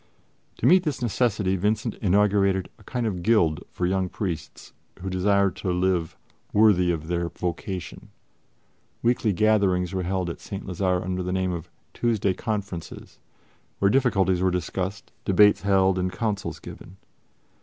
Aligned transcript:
To 0.57 0.65
meet 0.65 0.81
this 0.81 0.99
necessity 1.03 1.55
Vincent 1.55 1.93
inaugurated 2.01 2.69
a 2.79 2.83
kind 2.83 3.05
of 3.05 3.21
guild 3.21 3.63
for 3.71 3.85
young 3.85 4.09
priests 4.09 4.73
who 4.99 5.11
desire 5.11 5.51
to 5.51 5.71
live 5.71 6.17
worthy 6.53 6.91
of 6.91 7.05
their 7.05 7.29
vocation. 7.29 8.09
Weekly 9.03 9.31
gatherings 9.31 9.93
were 9.93 10.01
held 10.01 10.27
at 10.31 10.39
St. 10.41 10.65
Lazare 10.65 11.03
under 11.03 11.21
the 11.21 11.31
name 11.31 11.51
of 11.51 11.69
"Tuesday 11.93 12.33
Conferences," 12.33 13.19
where 13.77 13.91
difficulties 13.91 14.41
were 14.41 14.49
discussed, 14.49 15.11
debates 15.23 15.61
held 15.61 15.99
and 15.99 16.11
counsels 16.11 16.57
given. 16.57 16.97